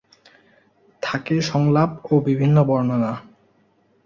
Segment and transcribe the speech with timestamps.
[1.03, 3.11] থাকে সংলাপ ও বিভিন্ন বর্ণনা।